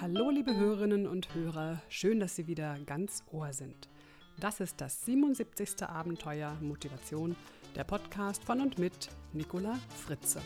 Hallo 0.00 0.30
liebe 0.30 0.56
Hörerinnen 0.56 1.06
und 1.06 1.34
Hörer, 1.34 1.82
schön, 1.90 2.20
dass 2.20 2.34
Sie 2.34 2.46
wieder 2.46 2.78
ganz 2.86 3.22
Ohr 3.32 3.52
sind. 3.52 3.90
Das 4.38 4.58
ist 4.58 4.80
das 4.80 5.04
77. 5.04 5.82
Abenteuer 5.82 6.56
Motivation, 6.62 7.36
der 7.76 7.84
Podcast 7.84 8.42
von 8.42 8.62
und 8.62 8.78
mit 8.78 9.10
Nicola 9.34 9.78
Fritze. 9.94 10.40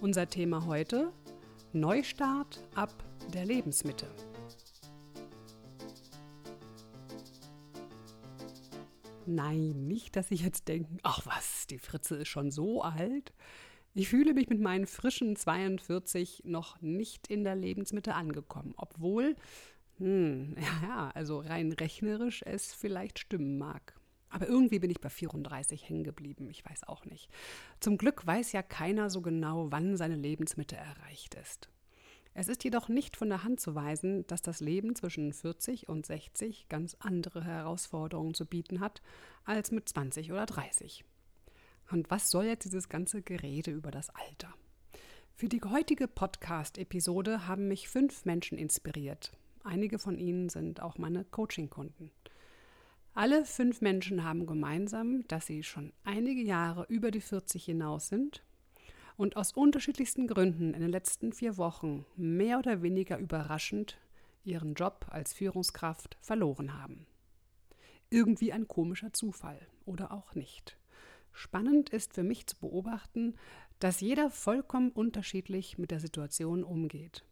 Unser 0.00 0.28
Thema 0.28 0.64
heute 0.64 1.10
Neustart 1.72 2.60
ab 2.76 2.94
der 3.34 3.44
Lebensmitte. 3.44 4.06
Nein, 9.30 9.86
nicht, 9.86 10.16
dass 10.16 10.28
Sie 10.28 10.36
jetzt 10.36 10.68
denken, 10.68 10.96
ach 11.02 11.26
was, 11.26 11.66
die 11.66 11.78
Fritze 11.78 12.16
ist 12.16 12.28
schon 12.28 12.50
so 12.50 12.80
alt. 12.82 13.34
Ich 13.92 14.08
fühle 14.08 14.32
mich 14.32 14.48
mit 14.48 14.58
meinen 14.58 14.86
frischen 14.86 15.36
42 15.36 16.44
noch 16.46 16.80
nicht 16.80 17.26
in 17.26 17.44
der 17.44 17.54
Lebensmitte 17.54 18.14
angekommen, 18.14 18.72
obwohl, 18.78 19.36
hm, 19.98 20.56
ja, 20.82 21.10
also 21.14 21.40
rein 21.40 21.72
rechnerisch 21.72 22.42
es 22.46 22.72
vielleicht 22.72 23.18
stimmen 23.18 23.58
mag. 23.58 24.00
Aber 24.30 24.48
irgendwie 24.48 24.78
bin 24.78 24.90
ich 24.90 25.00
bei 25.02 25.10
34 25.10 25.86
hängen 25.86 26.04
geblieben, 26.04 26.48
ich 26.48 26.64
weiß 26.64 26.84
auch 26.84 27.04
nicht. 27.04 27.28
Zum 27.80 27.98
Glück 27.98 28.26
weiß 28.26 28.52
ja 28.52 28.62
keiner 28.62 29.10
so 29.10 29.20
genau, 29.20 29.70
wann 29.70 29.98
seine 29.98 30.16
Lebensmitte 30.16 30.76
erreicht 30.76 31.34
ist. 31.34 31.68
Es 32.40 32.46
ist 32.46 32.62
jedoch 32.62 32.88
nicht 32.88 33.16
von 33.16 33.30
der 33.30 33.42
Hand 33.42 33.58
zu 33.58 33.74
weisen, 33.74 34.24
dass 34.28 34.42
das 34.42 34.60
Leben 34.60 34.94
zwischen 34.94 35.32
40 35.32 35.88
und 35.88 36.06
60 36.06 36.68
ganz 36.68 36.96
andere 37.00 37.42
Herausforderungen 37.42 38.32
zu 38.32 38.46
bieten 38.46 38.78
hat 38.78 39.02
als 39.44 39.72
mit 39.72 39.88
20 39.88 40.30
oder 40.30 40.46
30. 40.46 41.04
Und 41.90 42.12
was 42.12 42.30
soll 42.30 42.44
jetzt 42.44 42.64
dieses 42.64 42.88
ganze 42.88 43.22
Gerede 43.22 43.72
über 43.72 43.90
das 43.90 44.10
Alter? 44.10 44.54
Für 45.34 45.48
die 45.48 45.60
heutige 45.62 46.06
Podcast-Episode 46.06 47.48
haben 47.48 47.66
mich 47.66 47.88
fünf 47.88 48.24
Menschen 48.24 48.56
inspiriert. 48.56 49.32
Einige 49.64 49.98
von 49.98 50.16
ihnen 50.16 50.48
sind 50.48 50.80
auch 50.80 50.96
meine 50.96 51.24
Coaching-Kunden. 51.24 52.12
Alle 53.14 53.44
fünf 53.46 53.80
Menschen 53.80 54.22
haben 54.22 54.46
gemeinsam, 54.46 55.26
dass 55.26 55.46
sie 55.46 55.64
schon 55.64 55.92
einige 56.04 56.42
Jahre 56.42 56.86
über 56.88 57.10
die 57.10 57.20
40 57.20 57.64
hinaus 57.64 58.06
sind 58.06 58.44
und 59.18 59.36
aus 59.36 59.52
unterschiedlichsten 59.52 60.28
Gründen 60.28 60.72
in 60.72 60.80
den 60.80 60.90
letzten 60.90 61.32
vier 61.32 61.58
Wochen 61.58 62.06
mehr 62.16 62.58
oder 62.58 62.82
weniger 62.82 63.18
überraschend 63.18 63.98
ihren 64.44 64.74
Job 64.74 65.06
als 65.10 65.32
Führungskraft 65.32 66.16
verloren 66.20 66.80
haben. 66.80 67.04
Irgendwie 68.10 68.52
ein 68.52 68.68
komischer 68.68 69.12
Zufall 69.12 69.60
oder 69.84 70.12
auch 70.12 70.34
nicht. 70.34 70.78
Spannend 71.32 71.90
ist 71.90 72.14
für 72.14 72.22
mich 72.22 72.46
zu 72.46 72.56
beobachten, 72.58 73.34
dass 73.80 74.00
jeder 74.00 74.30
vollkommen 74.30 74.92
unterschiedlich 74.92 75.78
mit 75.78 75.90
der 75.90 76.00
Situation 76.00 76.62
umgeht. 76.62 77.24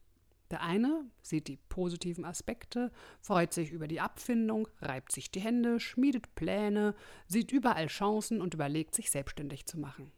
Der 0.50 0.62
eine 0.62 1.04
sieht 1.22 1.46
die 1.46 1.58
positiven 1.68 2.24
Aspekte, 2.24 2.92
freut 3.20 3.52
sich 3.52 3.70
über 3.70 3.86
die 3.86 4.00
Abfindung, 4.00 4.68
reibt 4.80 5.12
sich 5.12 5.30
die 5.30 5.40
Hände, 5.40 5.80
schmiedet 5.80 6.34
Pläne, 6.34 6.94
sieht 7.26 7.52
überall 7.52 7.86
Chancen 7.86 8.40
und 8.40 8.54
überlegt, 8.54 8.94
sich 8.94 9.10
selbstständig 9.10 9.66
zu 9.66 9.78
machen. 9.78 10.12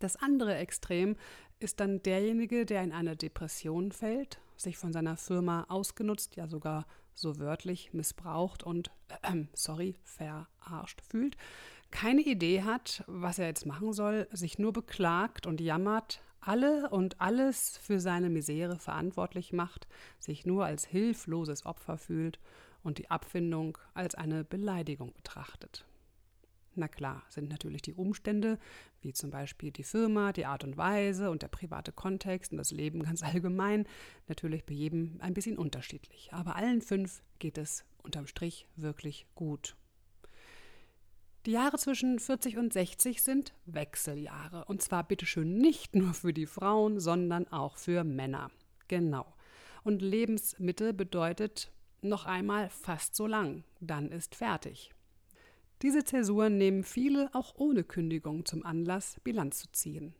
Das 0.00 0.16
andere 0.16 0.56
Extrem 0.56 1.16
ist 1.58 1.80
dann 1.80 2.02
derjenige, 2.02 2.66
der 2.66 2.82
in 2.82 2.92
eine 2.92 3.16
Depression 3.16 3.92
fällt, 3.92 4.38
sich 4.56 4.76
von 4.76 4.92
seiner 4.92 5.16
Firma 5.16 5.64
ausgenutzt, 5.68 6.36
ja 6.36 6.48
sogar 6.48 6.86
so 7.14 7.38
wörtlich 7.38 7.94
missbraucht 7.94 8.62
und, 8.62 8.90
äh, 9.22 9.44
sorry, 9.54 9.96
verarscht 10.04 11.00
fühlt, 11.00 11.36
keine 11.90 12.20
Idee 12.20 12.62
hat, 12.62 13.04
was 13.06 13.38
er 13.38 13.46
jetzt 13.46 13.64
machen 13.64 13.92
soll, 13.92 14.28
sich 14.32 14.58
nur 14.58 14.72
beklagt 14.72 15.46
und 15.46 15.60
jammert, 15.60 16.20
alle 16.40 16.90
und 16.90 17.20
alles 17.20 17.78
für 17.78 18.00
seine 18.00 18.28
Misere 18.28 18.78
verantwortlich 18.78 19.52
macht, 19.52 19.88
sich 20.18 20.46
nur 20.46 20.64
als 20.64 20.84
hilfloses 20.84 21.64
Opfer 21.64 21.96
fühlt 21.96 22.38
und 22.82 22.98
die 22.98 23.10
Abfindung 23.10 23.78
als 23.94 24.14
eine 24.14 24.44
Beleidigung 24.44 25.12
betrachtet. 25.14 25.86
Na 26.74 26.88
klar, 26.88 27.24
sind 27.30 27.48
natürlich 27.48 27.82
die 27.82 27.94
Umstände, 27.94 28.58
wie 29.06 29.12
zum 29.12 29.30
Beispiel 29.30 29.70
die 29.70 29.84
Firma, 29.84 30.32
die 30.32 30.46
Art 30.46 30.64
und 30.64 30.76
Weise 30.76 31.30
und 31.30 31.42
der 31.42 31.48
private 31.48 31.92
Kontext 31.92 32.50
und 32.52 32.58
das 32.58 32.72
Leben 32.72 33.04
ganz 33.04 33.22
allgemein, 33.22 33.86
natürlich 34.26 34.66
bei 34.66 34.74
jedem 34.74 35.16
ein 35.20 35.32
bisschen 35.32 35.56
unterschiedlich. 35.56 36.28
Aber 36.32 36.56
allen 36.56 36.82
fünf 36.82 37.22
geht 37.38 37.56
es 37.56 37.84
unterm 38.02 38.26
Strich 38.26 38.66
wirklich 38.76 39.26
gut. 39.34 39.76
Die 41.46 41.52
Jahre 41.52 41.78
zwischen 41.78 42.18
40 42.18 42.58
und 42.58 42.72
60 42.72 43.22
sind 43.22 43.54
Wechseljahre. 43.66 44.64
Und 44.64 44.82
zwar 44.82 45.04
bitteschön 45.04 45.58
nicht 45.58 45.94
nur 45.94 46.12
für 46.12 46.32
die 46.32 46.46
Frauen, 46.46 46.98
sondern 46.98 47.46
auch 47.46 47.76
für 47.76 48.02
Männer. 48.02 48.50
Genau. 48.88 49.32
Und 49.84 50.02
Lebensmitte 50.02 50.92
bedeutet 50.92 51.70
noch 52.02 52.26
einmal 52.26 52.68
fast 52.70 53.14
so 53.14 53.28
lang. 53.28 53.62
Dann 53.78 54.10
ist 54.10 54.34
fertig. 54.34 54.95
Diese 55.86 56.02
Zäsuren 56.02 56.58
nehmen 56.58 56.82
viele 56.82 57.32
auch 57.32 57.54
ohne 57.58 57.84
Kündigung 57.84 58.44
zum 58.44 58.66
Anlass, 58.66 59.20
Bilanz 59.22 59.60
zu 59.60 59.70
ziehen. 59.70 60.16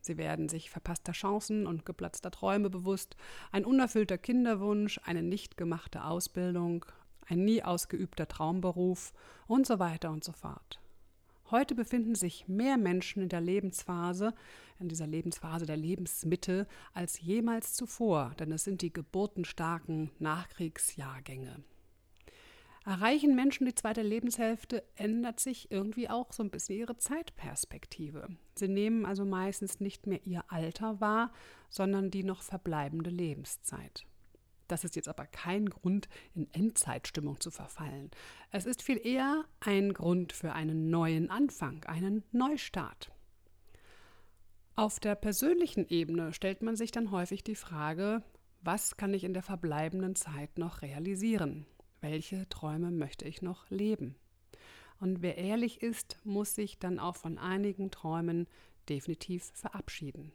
Sie 0.00 0.16
werden 0.16 0.48
sich 0.48 0.70
verpasster 0.70 1.12
Chancen 1.12 1.68
und 1.68 1.86
geplatzter 1.86 2.32
Träume 2.32 2.68
bewusst, 2.68 3.16
ein 3.52 3.64
unerfüllter 3.64 4.18
Kinderwunsch, 4.18 4.98
eine 5.04 5.22
nicht 5.22 5.56
gemachte 5.56 6.02
Ausbildung, 6.02 6.84
ein 7.28 7.44
nie 7.44 7.62
ausgeübter 7.62 8.26
Traumberuf 8.26 9.12
und 9.46 9.68
so 9.68 9.78
weiter 9.78 10.10
und 10.10 10.24
so 10.24 10.32
fort. 10.32 10.80
Heute 11.52 11.76
befinden 11.76 12.16
sich 12.16 12.48
mehr 12.48 12.76
Menschen 12.76 13.22
in 13.22 13.28
der 13.28 13.40
Lebensphase, 13.40 14.34
in 14.80 14.88
dieser 14.88 15.06
Lebensphase 15.06 15.64
der 15.64 15.76
Lebensmitte, 15.76 16.66
als 16.92 17.20
jemals 17.20 17.74
zuvor, 17.74 18.34
denn 18.40 18.50
es 18.50 18.64
sind 18.64 18.82
die 18.82 18.92
geburtenstarken 18.92 20.10
Nachkriegsjahrgänge. 20.18 21.62
Erreichen 22.84 23.36
Menschen 23.36 23.64
die 23.64 23.74
zweite 23.76 24.02
Lebenshälfte, 24.02 24.82
ändert 24.96 25.38
sich 25.38 25.70
irgendwie 25.70 26.08
auch 26.08 26.32
so 26.32 26.42
ein 26.42 26.50
bisschen 26.50 26.78
ihre 26.78 26.96
Zeitperspektive. 26.96 28.28
Sie 28.56 28.66
nehmen 28.66 29.06
also 29.06 29.24
meistens 29.24 29.78
nicht 29.78 30.08
mehr 30.08 30.20
ihr 30.24 30.44
Alter 30.48 31.00
wahr, 31.00 31.32
sondern 31.70 32.10
die 32.10 32.24
noch 32.24 32.42
verbleibende 32.42 33.10
Lebenszeit. 33.10 34.04
Das 34.66 34.82
ist 34.82 34.96
jetzt 34.96 35.08
aber 35.08 35.26
kein 35.26 35.66
Grund, 35.68 36.08
in 36.34 36.52
Endzeitstimmung 36.52 37.38
zu 37.40 37.50
verfallen. 37.50 38.10
Es 38.50 38.66
ist 38.66 38.82
viel 38.82 39.00
eher 39.06 39.44
ein 39.60 39.92
Grund 39.92 40.32
für 40.32 40.52
einen 40.52 40.90
neuen 40.90 41.30
Anfang, 41.30 41.84
einen 41.84 42.24
Neustart. 42.32 43.12
Auf 44.74 44.98
der 44.98 45.14
persönlichen 45.14 45.86
Ebene 45.88 46.32
stellt 46.32 46.62
man 46.62 46.74
sich 46.74 46.90
dann 46.90 47.10
häufig 47.10 47.44
die 47.44 47.54
Frage, 47.54 48.22
was 48.62 48.96
kann 48.96 49.12
ich 49.12 49.24
in 49.24 49.34
der 49.34 49.42
verbleibenden 49.42 50.16
Zeit 50.16 50.56
noch 50.56 50.82
realisieren? 50.82 51.66
Welche 52.02 52.48
Träume 52.48 52.90
möchte 52.90 53.26
ich 53.26 53.42
noch 53.42 53.68
leben. 53.70 54.16
Und 55.00 55.22
wer 55.22 55.36
ehrlich 55.36 55.82
ist, 55.82 56.18
muss 56.24 56.54
sich 56.54 56.78
dann 56.78 56.98
auch 56.98 57.16
von 57.16 57.38
einigen 57.38 57.90
Träumen 57.90 58.46
definitiv 58.88 59.50
verabschieden. 59.54 60.32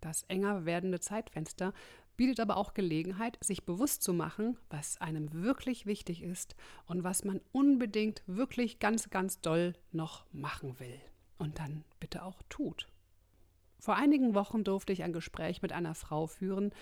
Das 0.00 0.22
enger 0.24 0.64
werdende 0.64 1.00
Zeitfenster 1.00 1.72
bietet 2.16 2.40
aber 2.40 2.56
auch 2.56 2.74
Gelegenheit, 2.74 3.38
sich 3.40 3.64
bewusst 3.64 4.02
zu 4.02 4.12
machen, 4.12 4.58
was 4.68 5.00
einem 5.00 5.32
wirklich 5.32 5.86
wichtig 5.86 6.22
ist 6.22 6.54
und 6.86 7.04
was 7.04 7.24
man 7.24 7.40
unbedingt 7.52 8.22
wirklich 8.26 8.78
ganz, 8.78 9.08
ganz 9.08 9.40
doll 9.40 9.74
noch 9.92 10.26
machen 10.32 10.78
will. 10.80 11.00
Und 11.38 11.58
dann 11.58 11.84
bitte 11.98 12.22
auch 12.22 12.42
tut. 12.50 12.88
Vor 13.78 13.96
einigen 13.96 14.34
Wochen 14.34 14.64
durfte 14.64 14.92
ich 14.92 15.02
ein 15.02 15.14
Gespräch 15.14 15.62
mit 15.62 15.72
einer 15.72 15.94
Frau 15.94 16.26
führen, 16.26 16.72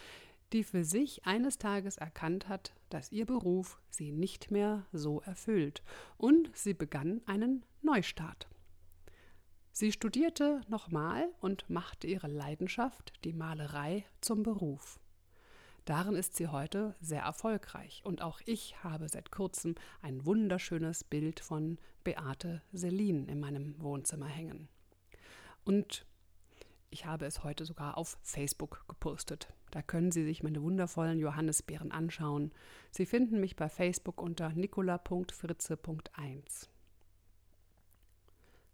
die 0.53 0.65
für 0.65 0.83
sich 0.83 1.25
eines 1.27 1.59
Tages 1.59 1.97
erkannt 1.99 2.49
hat, 2.49 2.73
dass 2.91 3.13
ihr 3.13 3.27
Beruf 3.27 3.81
sie 3.91 4.13
nicht 4.13 4.51
mehr 4.51 4.87
so 4.93 5.21
erfüllt, 5.21 5.83
und 6.17 6.51
sie 6.55 6.75
begann 6.75 7.21
einen 7.27 7.65
Neustart. 7.83 8.49
Sie 9.73 9.93
studierte 9.93 10.63
nochmal 10.69 11.29
und 11.41 11.71
machte 11.71 12.07
ihre 12.09 12.27
Leidenschaft, 12.27 13.13
die 13.25 13.33
Malerei, 13.33 14.05
zum 14.21 14.43
Beruf. 14.43 14.99
Darin 15.85 16.17
ist 16.17 16.37
sie 16.37 16.49
heute 16.49 16.97
sehr 17.01 17.23
erfolgreich 17.23 18.03
und 18.05 18.21
auch 18.21 18.41
ich 18.45 18.83
habe 18.85 19.09
seit 19.09 19.31
kurzem 19.31 19.75
ein 20.03 20.27
wunderschönes 20.27 21.03
Bild 21.05 21.41
von 21.41 21.79
Beate 22.05 22.61
Selin 22.73 23.27
in 23.27 23.41
meinem 23.41 23.81
Wohnzimmer 23.81 24.27
hängen. 24.27 24.69
Und 25.65 26.05
ich 26.91 27.07
habe 27.07 27.27
es 27.27 27.45
heute 27.45 27.65
sogar 27.65 27.97
auf 27.97 28.19
Facebook 28.23 28.85
gepostet. 28.89 29.49
Da 29.71 29.83
können 29.83 30.11
Sie 30.11 30.25
sich 30.25 30.43
meine 30.43 30.63
wundervollen 30.63 31.19
Johannisbeeren 31.19 31.93
anschauen. 31.93 32.53
Sie 32.91 33.05
finden 33.07 33.41
mich 33.41 33.57
bei 33.57 33.69
Facebook 33.69 34.23
unter 34.23 34.51
nicola.fritze.1. 34.51 36.69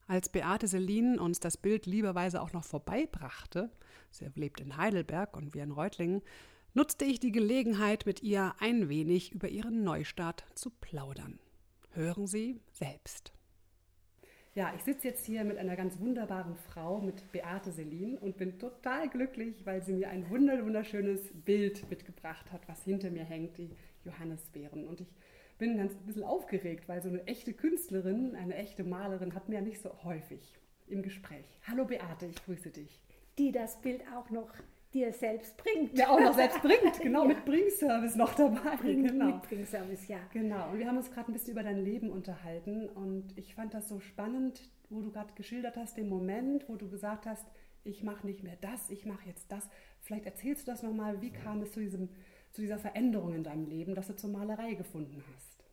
Als 0.07 0.29
Beate 0.29 0.69
Selin 0.69 1.19
uns 1.19 1.41
das 1.41 1.57
Bild 1.57 1.87
lieberweise 1.87 2.43
auch 2.43 2.53
noch 2.53 2.65
vorbeibrachte, 2.65 3.71
sie 4.11 4.29
lebt 4.35 4.61
in 4.61 4.77
Heidelberg 4.77 5.37
und 5.37 5.55
wir 5.55 5.63
in 5.63 5.71
Reutlingen, 5.71 6.23
nutzte 6.75 7.07
ich 7.07 7.21
die 7.21 7.33
Gelegenheit, 7.33 8.05
mit 8.05 8.23
ihr 8.23 8.55
ein 8.59 8.89
wenig 8.89 9.33
über 9.33 9.49
ihren 9.49 9.83
Neustart 9.83 10.45
zu 10.55 10.71
plaudern. 10.71 11.39
Hören 11.93 12.27
Sie 12.27 12.61
selbst. 12.73 13.34
Ja, 14.57 14.73
ich 14.77 14.85
sitze 14.85 15.09
jetzt 15.09 15.27
hier 15.27 15.43
mit 15.43 15.59
einer 15.59 15.75
ganz 15.75 15.99
wunderbaren 15.99 16.55
Frau, 16.55 17.01
mit 17.01 17.33
Beate 17.33 17.73
Selin 17.73 18.17
und 18.17 18.37
bin 18.37 18.57
total 18.57 19.09
glücklich, 19.09 19.67
weil 19.67 19.83
sie 19.83 19.93
mir 19.93 20.11
ein 20.11 20.31
wunderschönes 20.31 21.33
Bild 21.45 21.91
mitgebracht 21.91 22.53
hat, 22.53 22.69
was 22.69 22.85
hinter 22.85 23.11
mir 23.11 23.25
hängt, 23.25 23.59
die 23.59 23.71
Johannisbeeren. 24.05 24.87
Und 24.87 25.01
ich 25.01 25.13
bin 25.59 25.77
ganz 25.77 25.95
ein 25.95 26.07
bisschen 26.07 26.23
aufgeregt, 26.23 26.89
weil 26.89 27.03
so 27.03 27.09
eine 27.09 27.27
echte 27.27 27.53
Künstlerin, 27.53 28.37
eine 28.37 28.55
echte 28.55 28.85
Malerin 28.85 29.35
hat 29.35 29.49
mir 29.49 29.57
ja 29.57 29.61
nicht 29.61 29.83
so 29.83 29.91
häufig 30.05 30.55
im 30.87 31.03
Gespräch. 31.03 31.59
Hallo 31.67 31.85
Beate, 31.85 32.27
ich 32.27 32.45
grüße 32.45 32.71
dich. 32.71 33.01
Die 33.39 33.51
das 33.51 33.81
Bild 33.81 34.05
auch 34.15 34.31
noch 34.31 34.55
dir 34.95 35.13
selbst 35.13 35.57
bringt. 35.57 35.99
Ja, 35.99 36.09
auch 36.09 36.21
noch 36.21 36.35
selbst 36.35 36.63
bringt, 36.63 36.99
genau, 37.03 37.23
ja. 37.23 37.29
mit 37.29 37.45
Bringservice 37.45 38.17
noch 38.17 38.35
dabei. 38.35 38.77
Bring, 38.77 39.05
genau. 39.05 39.27
Mit 39.27 39.43
Bringservice, 39.43 40.09
ja. 40.09 40.19
Genau, 40.33 40.71
und 40.71 40.79
wir 40.79 40.87
haben 40.87 40.97
uns 40.97 41.11
gerade 41.11 41.31
ein 41.31 41.35
bisschen 41.35 41.53
über 41.53 41.63
dein 41.63 41.85
Leben 41.85 42.11
unterhalten 42.11 42.89
und 42.89 43.37
ich 43.37 43.55
fand 43.55 43.75
das 43.75 43.89
so 43.89 44.01
spannend, 44.01 44.61
wo 44.89 45.03
du 45.03 45.11
gerade 45.11 45.33
geschildert 45.35 45.77
hast, 45.77 45.97
den 45.97 46.09
Moment, 46.09 46.69
wo 46.69 46.77
du 46.77 46.89
gesagt 46.89 47.27
hast, 47.27 47.45
ich 47.83 48.03
mache 48.03 48.27
nicht 48.27 48.43
mehr 48.43 48.57
das, 48.61 48.89
ich 48.91 49.05
mache 49.05 49.27
jetzt 49.27 49.51
das. 49.53 49.69
Vielleicht 50.01 50.25
erzählst 50.25 50.67
du 50.67 50.71
das 50.71 50.83
nochmal, 50.83 51.21
wie 51.21 51.31
kam 51.31 51.61
es 51.63 51.73
zu, 51.73 51.81
diesem, 51.81 52.09
zu 52.53 52.63
dieser 52.63 52.79
Veränderung 52.79 53.35
in 53.35 53.45
deinem 53.45 53.67
Leben, 53.67 53.95
dass 53.95 54.07
du 54.07 54.17
zur 54.17 54.31
Malerei 54.31 54.75
gefunden 54.75 55.23
hast? 55.35 55.65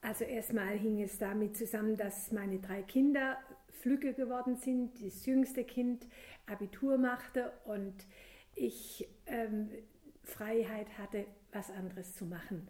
Also 0.00 0.24
erstmal 0.24 0.78
hing 0.78 1.02
es 1.02 1.18
damit 1.18 1.56
zusammen, 1.56 1.96
dass 1.96 2.30
meine 2.30 2.60
drei 2.60 2.82
Kinder 2.82 3.36
flügge 3.80 4.14
geworden 4.14 4.56
sind. 4.56 5.04
Das 5.04 5.26
jüngste 5.26 5.64
Kind 5.64 6.06
Abitur 6.46 6.98
machte 6.98 7.52
und 7.64 7.94
ich 8.58 9.08
ähm, 9.26 9.70
Freiheit 10.24 10.98
hatte, 10.98 11.26
was 11.52 11.70
anderes 11.70 12.14
zu 12.14 12.26
machen. 12.26 12.68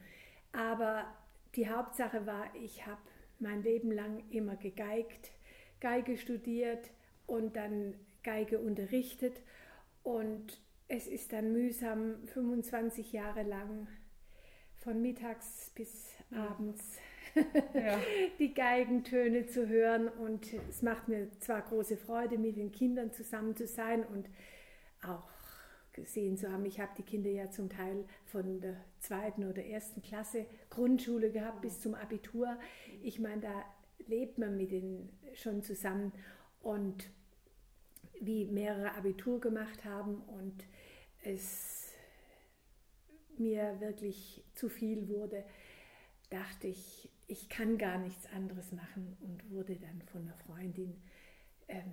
Aber 0.52 1.06
die 1.55 1.69
Hauptsache 1.69 2.26
war, 2.26 2.55
ich 2.55 2.87
habe 2.87 3.00
mein 3.38 3.62
Leben 3.62 3.90
lang 3.90 4.23
immer 4.31 4.56
gegeigt, 4.56 5.32
Geige 5.81 6.17
studiert 6.17 6.90
und 7.26 7.56
dann 7.56 7.94
Geige 8.23 8.58
unterrichtet. 8.58 9.40
Und 10.02 10.61
es 10.88 11.06
ist 11.06 11.32
dann 11.32 11.52
mühsam, 11.52 12.26
25 12.26 13.12
Jahre 13.12 13.43
lang 13.43 13.87
von 14.76 15.00
mittags 15.00 15.70
bis 15.75 16.14
abends 16.31 16.99
ja. 17.75 17.99
die 18.38 18.55
Geigentöne 18.55 19.46
zu 19.46 19.69
hören. 19.69 20.08
Und 20.08 20.46
es 20.69 20.82
macht 20.82 21.08
mir 21.08 21.31
zwar 21.41 21.62
große 21.62 21.96
Freude, 21.96 22.38
mit 22.38 22.56
den 22.56 22.73
Kindern 22.73 23.12
zusammen 23.12 23.56
zu 23.56 23.67
sein 23.67 24.05
und 24.05 24.29
auch 25.02 25.29
gesehen 26.00 26.37
zu 26.37 26.50
haben. 26.53 26.65
Ich 26.65 26.81
habe 26.81 26.93
die 26.97 27.03
Kinder 27.03 27.31
ja 27.31 27.50
zum 27.50 27.69
Teil 27.69 28.05
von 28.25 28.61
der 28.61 28.77
zweiten 29.00 29.45
oder 29.45 29.65
ersten 29.65 30.03
Klasse 30.03 30.47
Grundschule 30.71 31.31
gehabt 31.31 31.61
bis 31.62 31.81
zum 31.81 31.95
Abitur. 31.95 32.59
Ich 33.03 33.19
meine, 33.19 33.43
da 33.43 33.65
lebt 34.06 34.39
man 34.39 34.56
mit 34.56 34.73
denen 34.73 35.11
schon 35.35 35.62
zusammen 35.62 36.12
und 36.61 37.11
wie 38.21 38.47
mehrere 38.47 38.95
Abitur 38.95 39.41
gemacht 39.41 39.85
haben 39.85 40.23
und 40.23 40.65
es 41.23 41.93
mir 43.39 43.81
wirklich 43.81 44.44
zu 44.55 44.69
viel 44.69 45.09
wurde, 45.09 45.44
dachte 46.31 46.67
ich, 46.67 47.11
ich 47.27 47.49
kann 47.49 47.79
gar 47.79 47.99
nichts 47.99 48.27
anderes 48.33 48.73
machen 48.73 49.17
und 49.21 49.51
wurde 49.51 49.77
dann 49.77 50.03
von 50.11 50.23
einer 50.23 50.35
Freundin 50.35 50.97
ähm, 51.69 51.93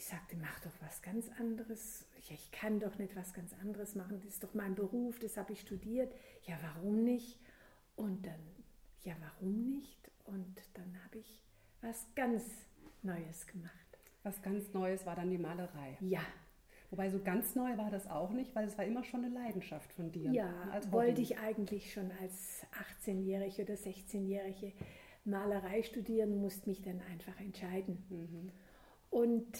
die 0.00 0.06
sagte, 0.06 0.34
mach 0.36 0.58
doch 0.60 0.72
was 0.80 1.02
ganz 1.02 1.28
anderes. 1.38 2.06
Ja, 2.26 2.34
ich 2.34 2.50
kann 2.52 2.80
doch 2.80 2.96
nicht 2.96 3.14
was 3.16 3.34
ganz 3.34 3.52
anderes 3.60 3.94
machen. 3.94 4.18
Das 4.18 4.32
ist 4.32 4.42
doch 4.42 4.54
mein 4.54 4.74
Beruf, 4.74 5.18
das 5.18 5.36
habe 5.36 5.52
ich 5.52 5.60
studiert. 5.60 6.14
Ja, 6.46 6.58
warum 6.62 7.04
nicht? 7.04 7.38
Und 7.96 8.24
dann, 8.24 8.40
ja, 9.04 9.14
warum 9.20 9.68
nicht? 9.68 10.10
Und 10.24 10.56
dann 10.72 11.04
habe 11.04 11.18
ich 11.18 11.44
was 11.82 12.06
ganz 12.14 12.44
Neues 13.02 13.46
gemacht. 13.46 13.74
Was 14.22 14.40
ganz 14.40 14.72
Neues 14.72 15.04
war 15.04 15.16
dann 15.16 15.28
die 15.28 15.36
Malerei. 15.36 15.98
Ja. 16.00 16.22
Wobei 16.88 17.10
so 17.10 17.22
ganz 17.22 17.54
neu 17.54 17.76
war 17.76 17.90
das 17.90 18.06
auch 18.08 18.30
nicht, 18.30 18.54
weil 18.54 18.66
es 18.66 18.78
war 18.78 18.86
immer 18.86 19.04
schon 19.04 19.22
eine 19.22 19.34
Leidenschaft 19.34 19.92
von 19.92 20.10
dir. 20.10 20.32
Ja, 20.32 20.50
wollte 20.90 21.20
ich 21.20 21.38
eigentlich 21.38 21.92
schon 21.92 22.10
als 22.22 22.64
18-Jährige 23.04 23.62
oder 23.62 23.74
16-Jährige 23.74 24.72
Malerei 25.26 25.82
studieren, 25.82 26.40
musste 26.40 26.70
mich 26.70 26.80
dann 26.80 27.02
einfach 27.12 27.38
entscheiden. 27.38 28.02
Mhm. 28.08 28.50
Und 29.10 29.58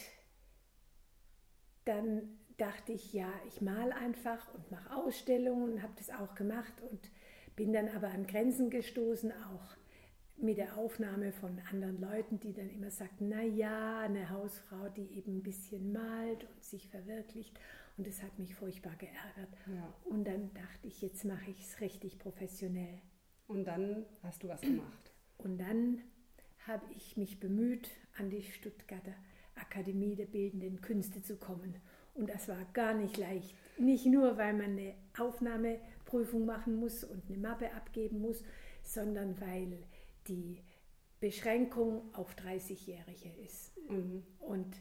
dann 1.84 2.38
dachte 2.56 2.92
ich, 2.92 3.12
ja, 3.12 3.32
ich 3.48 3.60
mal 3.60 3.92
einfach 3.92 4.52
und 4.54 4.70
mache 4.70 4.94
Ausstellungen 4.94 5.72
und 5.72 5.82
habe 5.82 5.94
das 5.96 6.10
auch 6.10 6.34
gemacht 6.34 6.74
und 6.90 7.10
bin 7.56 7.72
dann 7.72 7.88
aber 7.88 8.08
an 8.08 8.26
Grenzen 8.26 8.70
gestoßen, 8.70 9.32
auch 9.32 9.76
mit 10.36 10.56
der 10.56 10.76
Aufnahme 10.76 11.32
von 11.32 11.58
anderen 11.70 12.00
Leuten, 12.00 12.40
die 12.40 12.52
dann 12.52 12.70
immer 12.70 12.90
sagten, 12.90 13.28
na 13.28 13.42
ja, 13.42 14.00
eine 14.00 14.30
Hausfrau, 14.30 14.88
die 14.88 15.16
eben 15.16 15.38
ein 15.38 15.42
bisschen 15.42 15.92
malt 15.92 16.44
und 16.44 16.64
sich 16.64 16.88
verwirklicht 16.88 17.58
und 17.96 18.06
das 18.06 18.22
hat 18.22 18.38
mich 18.38 18.54
furchtbar 18.54 18.96
geärgert. 18.96 19.54
Ja. 19.66 19.94
Und 20.04 20.24
dann 20.24 20.54
dachte 20.54 20.88
ich, 20.88 21.02
jetzt 21.02 21.24
mache 21.24 21.50
ich 21.50 21.60
es 21.60 21.80
richtig 21.82 22.18
professionell. 22.18 23.02
Und 23.46 23.64
dann 23.64 24.06
hast 24.22 24.42
du 24.42 24.48
was 24.48 24.62
gemacht. 24.62 25.12
Und 25.36 25.58
dann 25.58 26.00
habe 26.66 26.86
ich 26.96 27.18
mich 27.18 27.40
bemüht, 27.40 27.90
an 28.16 28.30
die 28.30 28.42
Stuttgarter 28.42 29.14
Akademie 29.70 30.16
der 30.16 30.26
Bildenden 30.26 30.80
Künste 30.80 31.22
zu 31.22 31.36
kommen. 31.36 31.76
Und 32.14 32.28
das 32.28 32.48
war 32.48 32.64
gar 32.72 32.92
nicht 32.92 33.16
leicht. 33.16 33.54
Nicht 33.78 34.06
nur, 34.06 34.36
weil 34.36 34.52
man 34.52 34.72
eine 34.72 34.94
Aufnahmeprüfung 35.16 36.44
machen 36.44 36.76
muss 36.76 37.04
und 37.04 37.22
eine 37.28 37.38
Mappe 37.38 37.72
abgeben 37.72 38.20
muss, 38.20 38.42
sondern 38.82 39.40
weil 39.40 39.84
die 40.26 40.60
Beschränkung 41.20 42.12
auf 42.14 42.34
30-Jährige 42.34 43.30
ist. 43.44 43.72
Mhm. 43.88 44.24
Und 44.40 44.74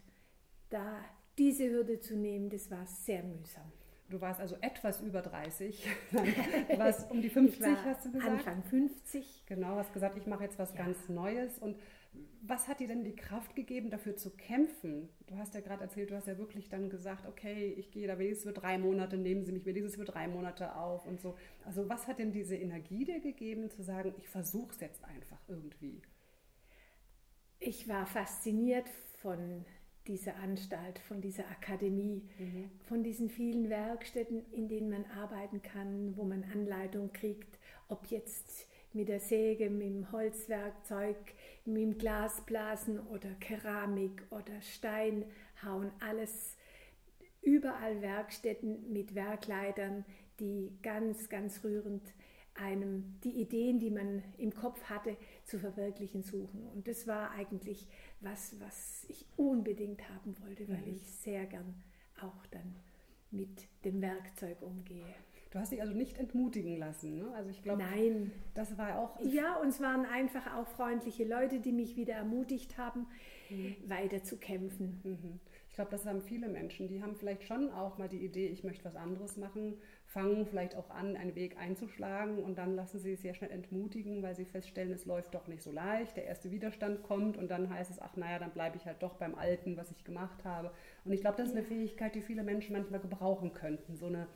da 0.69 0.99
diese 1.37 1.69
Hürde 1.69 1.99
zu 1.99 2.15
nehmen, 2.15 2.49
das 2.49 2.71
war 2.71 2.85
sehr 2.85 3.23
mühsam. 3.23 3.71
Du 4.09 4.19
warst 4.21 4.39
also 4.39 4.55
etwas 4.61 5.01
über 5.01 5.21
30. 5.21 5.87
Du 6.11 6.77
warst 6.79 7.09
um 7.11 7.21
die 7.21 7.29
50, 7.29 7.67
hast 7.85 8.05
du 8.05 8.11
gesagt? 8.11 8.31
Anfang 8.31 8.63
50. 8.63 9.45
Genau, 9.45 9.75
hast 9.75 9.93
gesagt, 9.93 10.17
ich 10.17 10.25
mache 10.25 10.43
jetzt 10.43 10.57
was 10.57 10.73
ja. 10.73 10.83
ganz 10.83 11.09
Neues. 11.09 11.59
Und 11.59 11.77
was 12.41 12.67
hat 12.67 12.79
dir 12.79 12.87
denn 12.87 13.03
die 13.03 13.15
Kraft 13.15 13.55
gegeben, 13.55 13.89
dafür 13.89 14.15
zu 14.15 14.31
kämpfen? 14.31 15.09
Du 15.27 15.37
hast 15.37 15.53
ja 15.53 15.61
gerade 15.61 15.83
erzählt, 15.83 16.09
du 16.09 16.15
hast 16.15 16.27
ja 16.27 16.37
wirklich 16.37 16.69
dann 16.69 16.89
gesagt, 16.89 17.27
okay, 17.27 17.73
ich 17.77 17.91
gehe 17.91 18.07
da 18.07 18.17
wenigstens 18.17 18.51
für 18.51 18.59
drei 18.59 18.79
Monate, 18.79 19.17
nehmen 19.17 19.43
Sie 19.43 19.51
mich 19.51 19.65
wenigstens 19.65 19.95
für 19.95 20.05
drei 20.05 20.27
Monate 20.27 20.75
auf 20.75 21.05
und 21.05 21.21
so. 21.21 21.37
Also 21.65 21.87
was 21.87 22.07
hat 22.07 22.17
denn 22.17 22.31
diese 22.31 22.55
Energie 22.55 23.05
dir 23.05 23.19
gegeben, 23.19 23.69
zu 23.69 23.83
sagen, 23.83 24.13
ich 24.17 24.27
versuche 24.27 24.71
es 24.71 24.79
jetzt 24.79 25.03
einfach 25.03 25.39
irgendwie? 25.47 26.01
Ich 27.59 27.87
war 27.87 28.07
fasziniert 28.07 28.89
von 29.21 29.65
dieser 30.09 30.35
Anstalt, 30.37 30.99
von 30.99 31.21
dieser 31.21 31.47
Akademie, 31.49 32.23
mhm. 32.39 32.69
von 32.81 33.03
diesen 33.03 33.29
vielen 33.29 33.69
Werkstätten, 33.69 34.43
in 34.51 34.67
denen 34.67 34.89
man 34.89 35.05
arbeiten 35.05 35.61
kann, 35.61 36.17
wo 36.17 36.23
man 36.23 36.43
Anleitung 36.51 37.13
kriegt, 37.13 37.59
ob 37.87 38.07
jetzt 38.07 38.67
mit 38.91 39.07
der 39.07 39.19
Säge, 39.19 39.69
mit 39.69 39.87
dem 39.87 40.11
Holzwerkzeug, 40.11 41.15
mit 41.63 41.83
dem 41.83 41.97
Glasblasen 41.97 42.99
oder 42.99 43.29
Keramik 43.39 44.23
oder 44.31 44.59
Steinhauen, 44.61 45.91
alles 45.99 46.57
überall 47.41 48.01
Werkstätten 48.01 48.91
mit 48.91 49.13
Werkleitern, 49.13 50.05
die 50.39 50.75
ganz, 50.81 51.29
ganz 51.29 51.63
rührend 51.63 52.01
einem 52.55 53.19
die 53.23 53.41
Ideen, 53.41 53.79
die 53.79 53.91
man 53.91 54.23
im 54.37 54.53
Kopf 54.53 54.83
hatte, 54.85 55.15
zu 55.49 55.59
verwirklichen 55.59 56.23
suchen. 56.23 56.67
Und 56.73 56.87
das 56.87 57.07
war 57.07 57.31
eigentlich 57.31 57.87
was, 58.21 58.55
was 58.59 59.05
ich 59.09 59.25
unbedingt 59.35 60.07
haben 60.09 60.35
wollte, 60.41 60.67
weil 60.69 60.81
mhm. 60.81 60.95
ich 60.95 61.09
sehr 61.09 61.45
gern 61.45 61.75
auch 62.21 62.45
dann 62.47 62.75
mit 63.31 63.67
dem 63.85 64.01
Werkzeug 64.01 64.61
umgehe. 64.61 65.05
Du 65.51 65.57
hast 65.57 65.71
dich 65.71 65.81
also 65.81 65.93
nicht 65.93 66.17
entmutigen 66.17 66.77
lassen. 66.77 67.17
Ne? 67.17 67.31
Also 67.35 67.49
ich 67.49 67.63
glaube, 67.63 67.81
Nein. 67.81 68.31
das 68.53 68.77
war 68.77 68.99
auch. 68.99 69.19
Ja, 69.21 69.55
und 69.55 69.69
es 69.69 69.81
waren 69.81 70.05
einfach 70.05 70.55
auch 70.55 70.67
freundliche 70.67 71.23
Leute, 71.23 71.59
die 71.59 71.71
mich 71.71 71.95
wieder 71.95 72.13
ermutigt 72.13 72.77
haben, 72.77 73.07
mhm. 73.49 73.75
weiter 73.87 74.23
zu 74.23 74.37
kämpfen. 74.37 74.99
Mhm. 75.03 75.39
Ich 75.69 75.75
glaube, 75.75 75.89
das 75.91 76.05
haben 76.05 76.21
viele 76.21 76.49
Menschen. 76.49 76.87
Die 76.87 77.01
haben 77.01 77.15
vielleicht 77.15 77.43
schon 77.43 77.71
auch 77.71 77.97
mal 77.97 78.09
die 78.09 78.23
Idee, 78.23 78.47
ich 78.47 78.63
möchte 78.63 78.85
was 78.85 78.95
anderes 78.95 79.37
machen, 79.37 79.75
fangen 80.09 80.47
vielleicht 80.47 80.75
auch 80.75 80.89
an, 80.89 81.15
einen 81.15 81.35
Weg 81.35 81.57
einzuschlagen 81.57 82.39
und 82.39 82.57
dann 82.57 82.75
lassen 82.75 82.97
sie 82.97 83.11
sich 83.11 83.19
sehr 83.19 83.35
schnell 83.35 83.51
entmutigen, 83.51 84.23
weil 84.23 84.35
sie 84.35 84.45
feststellen, 84.45 84.91
es 84.91 85.05
läuft 85.05 85.35
doch 85.35 85.47
nicht 85.47 85.61
so 85.61 85.71
leicht. 85.71 86.17
Der 86.17 86.25
erste 86.25 86.49
Widerstand 86.49 87.03
kommt 87.03 87.37
und 87.37 87.49
dann 87.49 87.69
heißt 87.69 87.91
es, 87.91 88.01
ach 88.01 88.15
naja, 88.15 88.39
dann 88.39 88.49
bleibe 88.49 88.75
ich 88.77 88.87
halt 88.87 89.03
doch 89.03 89.15
beim 89.15 89.35
Alten, 89.35 89.77
was 89.77 89.91
ich 89.91 90.03
gemacht 90.03 90.43
habe. 90.43 90.71
Und 91.05 91.13
ich 91.13 91.21
glaube, 91.21 91.37
das 91.37 91.49
ist 91.49 91.55
eine 91.55 91.63
Fähigkeit, 91.63 92.15
die 92.15 92.21
viele 92.21 92.43
Menschen 92.43 92.73
manchmal 92.73 92.99
gebrauchen 92.99 93.53
könnten. 93.53 93.97
So 93.97 94.07
eine 94.07 94.27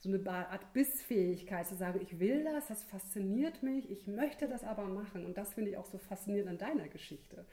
so 0.00 0.08
eine 0.08 0.30
Art 0.30 0.72
Bissfähigkeit 0.72 1.66
zu 1.66 1.74
sagen, 1.74 2.00
ich 2.00 2.20
will 2.20 2.44
das, 2.44 2.68
das 2.68 2.84
fasziniert 2.84 3.64
mich, 3.64 3.90
ich 3.90 4.06
möchte 4.06 4.46
das 4.46 4.62
aber 4.62 4.84
machen. 4.84 5.26
Und 5.26 5.36
das 5.36 5.54
finde 5.54 5.72
ich 5.72 5.76
auch 5.76 5.86
so 5.86 5.98
faszinierend 5.98 6.50
an 6.50 6.58
deiner 6.58 6.88
Geschichte. 6.88 7.44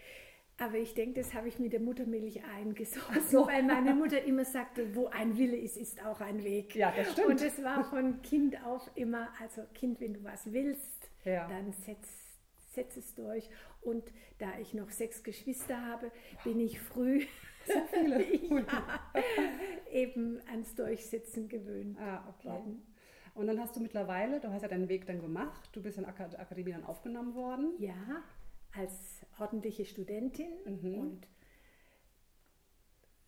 Aber 0.58 0.76
ich 0.76 0.94
denke, 0.94 1.20
das 1.20 1.34
habe 1.34 1.50
ich 1.50 1.60
mit 1.60 1.74
der 1.74 1.82
Muttermilch 1.82 2.42
eingesogen, 2.46 3.22
so. 3.30 3.46
weil 3.48 3.64
meine 3.64 3.94
Mutter 3.94 4.24
immer 4.24 4.46
sagte, 4.46 4.96
wo 4.96 5.08
ein 5.08 5.38
Wille 5.38 5.58
ist, 5.58 5.76
ist 5.76 6.04
auch 6.06 6.22
ein 6.22 6.44
Weg. 6.44 6.76
Ja, 6.76 6.94
das 6.96 7.12
stimmt. 7.12 7.28
Und 7.28 7.42
es 7.42 7.62
war 7.62 7.84
von 7.84 8.22
Kind 8.22 8.64
auf 8.66 8.90
immer, 8.96 9.28
also 9.42 9.64
Kind, 9.74 10.00
wenn 10.00 10.14
du 10.14 10.24
was 10.24 10.52
willst, 10.54 11.10
ja. 11.26 11.48
dann 11.50 11.74
setz, 11.74 12.08
setze 12.74 13.00
es 13.00 13.14
durch. 13.16 13.50
Und 13.82 14.04
da 14.40 14.58
ich 14.60 14.74
noch 14.74 14.90
sechs 14.92 15.24
Geschwister 15.24 15.80
habe, 15.86 16.10
bin 16.46 16.60
ich 16.62 16.80
früh 16.80 17.26
So 17.68 17.74
viele. 17.92 18.24
ja, 18.66 19.00
eben 19.92 20.40
ans 20.50 20.74
Durchsetzen 20.76 21.50
gewöhnt 21.50 21.98
Ah, 22.00 22.24
okay. 22.30 22.48
worden. 22.50 22.82
Und 23.34 23.48
dann 23.48 23.60
hast 23.60 23.76
du 23.76 23.82
mittlerweile, 23.82 24.40
du 24.40 24.50
hast 24.50 24.62
ja 24.62 24.68
deinen 24.70 24.88
Weg 24.88 25.06
dann 25.08 25.20
gemacht, 25.20 25.70
du 25.74 25.82
bist 25.82 25.98
in 25.98 26.06
der 26.06 26.14
Ak- 26.14 26.40
Akademie 26.40 26.72
dann 26.72 26.86
aufgenommen 26.86 27.34
worden. 27.36 27.74
Ja, 27.80 28.24
als 28.78 29.26
ordentliche 29.40 29.86
Studentin 29.86 30.52
Mhm. 30.66 31.00
und 31.00 31.28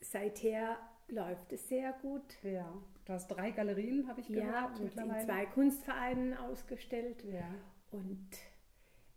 seither 0.02 0.78
läuft 1.08 1.54
es 1.54 1.68
sehr 1.68 1.94
gut. 2.02 2.42
Ja. 2.44 2.72
Du 3.06 3.14
hast 3.14 3.28
drei 3.30 3.52
Galerien, 3.52 4.08
habe 4.08 4.22
ich 4.22 4.30
Ja, 4.30 4.68
gehört, 4.68 4.80
und 4.80 4.96
in 4.98 5.20
zwei 5.26 5.46
Kunstvereinen 5.46 6.36
ausgestellt 6.38 7.24
Ja, 7.24 7.50
und 7.92 8.28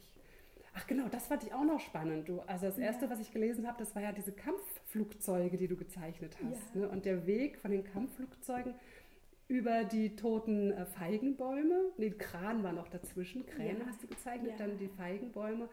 Ach 0.74 0.84
genau, 0.88 1.06
das 1.08 1.28
fand 1.28 1.44
ich 1.44 1.54
auch 1.54 1.62
noch 1.64 1.78
spannend. 1.78 2.28
Du, 2.28 2.40
also 2.40 2.66
das 2.66 2.76
erste, 2.76 3.08
was 3.08 3.20
ich 3.20 3.30
gelesen 3.32 3.68
habe, 3.68 3.78
das 3.78 3.94
war 3.94 4.02
ja 4.02 4.10
diese 4.10 4.32
Kampfflugzeuge, 4.32 5.56
die 5.56 5.68
du 5.68 5.76
gezeichnet 5.76 6.36
hast. 6.44 6.74
Ja. 6.74 6.80
Ne? 6.82 6.88
Und 6.88 7.04
der 7.04 7.24
Weg 7.26 7.58
von 7.58 7.70
den 7.70 7.84
Kampfflugzeugen 7.84 8.74
über 9.48 9.84
die 9.84 10.16
toten 10.16 10.72
äh, 10.72 10.86
Feigenbäume, 10.86 11.92
nee, 11.98 12.10
Kran 12.10 12.64
war 12.64 12.72
noch 12.72 12.88
dazwischen, 12.88 13.46
Kräne 13.46 13.78
Ja. 13.78 13.86
hast 13.86 14.02
du 14.02 14.08
gezeichnet, 14.08 14.52
Ja. 14.58 14.66
dann 14.66 14.76
die 14.76 14.88
Feigenbäume. 14.88 15.68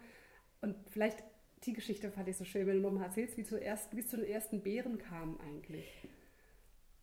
Und 0.61 0.75
vielleicht 0.91 1.23
die 1.65 1.73
Geschichte 1.73 2.11
fand 2.11 2.27
ich 2.27 2.37
so 2.37 2.45
schön, 2.45 2.67
wenn 2.67 2.77
du 2.77 2.81
nochmal 2.81 3.05
erzählst, 3.05 3.37
wie, 3.37 3.41
es 3.41 4.07
zu 4.07 4.17
den 4.17 4.25
ersten 4.25 4.61
Beeren 4.61 4.97
kam 4.97 5.39
eigentlich. 5.39 5.85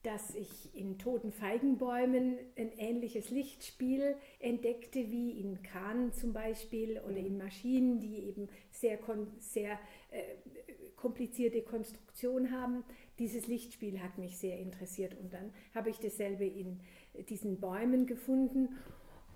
dass 0.02 0.34
ich 0.34 0.74
in 0.74 0.98
toten 0.98 1.30
Feigenbäumen 1.30 2.38
ein 2.56 2.72
ähnliches 2.78 3.28
Lichtspiel 3.28 4.16
entdeckte 4.38 5.10
wie 5.10 5.38
in 5.38 5.62
Kranen 5.62 6.14
zum 6.14 6.32
Beispiel 6.32 6.98
oder 7.00 7.18
in 7.18 7.36
Maschinen, 7.36 8.00
die 8.00 8.16
eben 8.16 8.48
sehr, 8.70 8.98
sehr 9.38 9.78
äh, 10.10 10.22
komplizierte 10.96 11.60
Konstruktion 11.60 12.50
haben. 12.50 12.82
Dieses 13.18 13.46
Lichtspiel 13.46 14.00
hat 14.02 14.16
mich 14.16 14.38
sehr 14.38 14.58
interessiert 14.58 15.14
und 15.20 15.34
dann 15.34 15.52
habe 15.74 15.90
ich 15.90 15.98
dasselbe 15.98 16.46
in 16.46 16.80
diesen 17.28 17.60
Bäumen 17.60 18.06
gefunden 18.06 18.78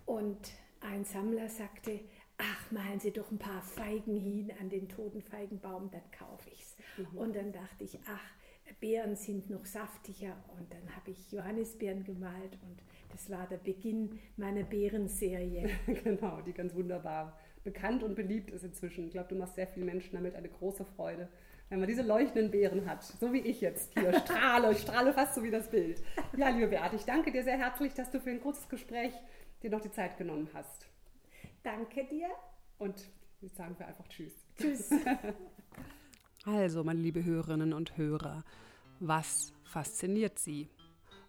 und 0.06 0.38
ein 0.80 1.04
Sammler 1.04 1.48
sagte, 1.48 2.00
ach, 2.38 2.70
malen 2.70 3.00
Sie 3.00 3.12
doch 3.12 3.30
ein 3.30 3.38
paar 3.38 3.62
Feigen 3.62 4.16
hin 4.16 4.52
an 4.60 4.68
den 4.68 4.88
toten 4.88 5.22
Feigenbaum, 5.22 5.90
dann 5.90 6.10
kaufe 6.10 6.50
ich's. 6.50 6.76
Und 7.14 7.36
dann 7.36 7.52
dachte 7.52 7.84
ich, 7.84 7.98
ach, 8.06 8.34
Beeren 8.80 9.16
sind 9.16 9.50
noch 9.50 9.64
saftiger 9.64 10.36
und 10.58 10.72
dann 10.72 10.96
habe 10.96 11.10
ich 11.10 11.32
Johannisbeeren 11.32 12.04
gemalt 12.04 12.58
und 12.62 12.82
das 13.12 13.30
war 13.30 13.46
der 13.46 13.58
Beginn 13.58 14.18
meiner 14.36 14.62
Beerenserie. 14.62 15.68
genau, 16.04 16.40
die 16.40 16.52
ganz 16.52 16.74
wunderbar 16.74 17.38
bekannt 17.62 18.02
und 18.02 18.14
beliebt 18.14 18.50
ist 18.50 18.64
inzwischen. 18.64 19.06
Ich 19.06 19.12
glaube, 19.12 19.28
du 19.28 19.36
machst 19.36 19.54
sehr 19.54 19.66
vielen 19.66 19.86
Menschen 19.86 20.14
damit 20.14 20.34
eine 20.34 20.48
große 20.48 20.84
Freude, 20.84 21.28
wenn 21.68 21.78
man 21.78 21.88
diese 21.88 22.02
leuchtenden 22.02 22.50
Beeren 22.50 22.86
hat, 22.86 23.04
so 23.04 23.32
wie 23.32 23.40
ich 23.40 23.60
jetzt 23.60 23.92
hier 23.98 24.12
strahle, 24.20 24.72
ich 24.72 24.78
strahle 24.78 25.12
fast 25.12 25.34
so 25.34 25.42
wie 25.42 25.50
das 25.50 25.70
Bild. 25.70 26.02
Ja, 26.36 26.48
liebe 26.48 26.68
Beate, 26.68 26.96
ich 26.96 27.04
danke 27.04 27.32
dir 27.32 27.42
sehr 27.42 27.58
herzlich, 27.58 27.94
dass 27.94 28.10
du 28.10 28.20
für 28.20 28.30
ein 28.30 28.40
kurzes 28.40 28.68
Gespräch 28.68 29.12
dir 29.62 29.70
noch 29.70 29.80
die 29.80 29.90
Zeit 29.90 30.18
genommen 30.18 30.48
hast. 30.52 30.88
Danke 31.64 32.04
dir. 32.04 32.28
Und 32.78 33.10
jetzt 33.40 33.56
sagen 33.56 33.74
wir 33.78 33.88
einfach 33.88 34.06
Tschüss. 34.08 34.32
Tschüss. 34.56 34.90
Also, 36.46 36.84
meine 36.84 37.00
liebe 37.00 37.24
Hörerinnen 37.24 37.72
und 37.72 37.96
Hörer, 37.96 38.44
was 39.00 39.54
fasziniert 39.64 40.38
Sie? 40.38 40.68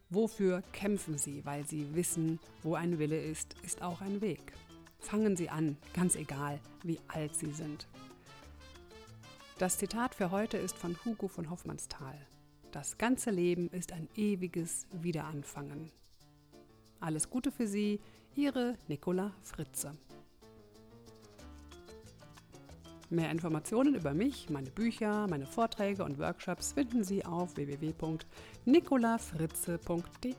Wofür 0.09 0.61
kämpfen 0.73 1.17
Sie? 1.17 1.45
Weil 1.45 1.65
Sie 1.65 1.95
wissen, 1.95 2.37
wo 2.63 2.75
ein 2.75 2.99
Wille 2.99 3.17
ist, 3.17 3.55
ist 3.63 3.81
auch 3.81 4.01
ein 4.01 4.19
Weg. 4.19 4.51
Fangen 4.99 5.37
Sie 5.37 5.49
an, 5.49 5.77
ganz 5.93 6.17
egal, 6.17 6.59
wie 6.83 6.99
alt 7.07 7.33
Sie 7.33 7.53
sind. 7.53 7.87
Das 9.57 9.77
Zitat 9.77 10.13
für 10.13 10.31
heute 10.31 10.57
ist 10.57 10.77
von 10.77 10.97
Hugo 11.05 11.29
von 11.29 11.49
Hoffmannsthal. 11.49 12.19
Das 12.73 12.97
ganze 12.97 13.31
Leben 13.31 13.69
ist 13.69 13.93
ein 13.93 14.09
ewiges 14.17 14.85
Wiederanfangen. 14.91 15.93
Alles 16.99 17.29
Gute 17.29 17.53
für 17.53 17.67
Sie, 17.67 18.01
Ihre 18.35 18.77
Nicola 18.89 19.33
Fritze. 19.41 19.95
Mehr 23.15 23.31
Informationen 23.31 23.95
über 23.95 24.13
mich, 24.13 24.49
meine 24.49 24.69
Bücher, 24.69 25.25
meine 25.27 25.45
Vorträge 25.45 26.03
und 26.03 26.19
Workshops 26.19 26.73
finden 26.73 27.05
Sie 27.05 27.23
auf 27.23 27.55
www.nicolafritze.de. 27.55 30.35